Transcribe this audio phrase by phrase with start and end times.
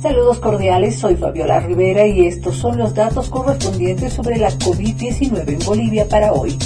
[0.00, 5.58] Saludos cordiales, soy Fabiola Rivera y estos son los datos correspondientes sobre la COVID-19 en
[5.66, 6.56] Bolivia para hoy.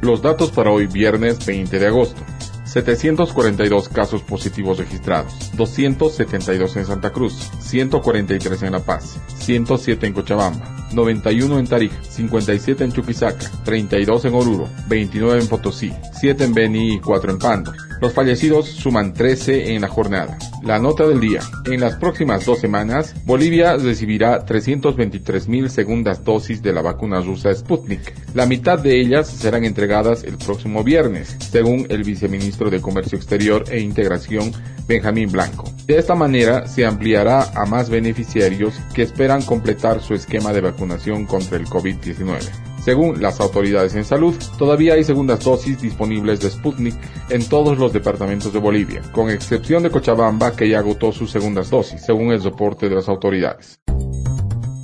[0.00, 2.22] Los datos para hoy viernes 20 de agosto.
[2.66, 10.88] 742 casos positivos registrados, 272 en Santa Cruz, 143 en La Paz, 107 en Cochabamba,
[10.92, 16.94] 91 en Tarija, 57 en Chuquisaca, 32 en Oruro, 29 en Potosí, 7 en Beni
[16.94, 17.72] y 4 en Pando.
[18.00, 20.38] Los fallecidos suman 13 en la jornada.
[20.62, 21.40] La nota del día.
[21.66, 28.14] En las próximas dos semanas, Bolivia recibirá 323.000 segundas dosis de la vacuna rusa Sputnik.
[28.34, 33.64] La mitad de ellas serán entregadas el próximo viernes, según el viceministro de Comercio Exterior
[33.68, 34.52] e Integración,
[34.86, 35.64] Benjamín Blanco.
[35.86, 41.26] De esta manera se ampliará a más beneficiarios que esperan completar su esquema de vacunación
[41.26, 42.68] contra el COVID-19.
[42.88, 46.94] Según las autoridades en salud, todavía hay segundas dosis disponibles de Sputnik
[47.28, 51.68] en todos los departamentos de Bolivia, con excepción de Cochabamba que ya agotó sus segundas
[51.68, 53.78] dosis, según el reporte de las autoridades.